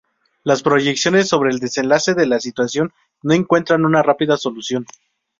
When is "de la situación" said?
2.15-2.91